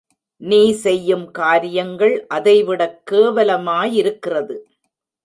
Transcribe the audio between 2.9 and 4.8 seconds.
கேவலமாயிருக்கிறது.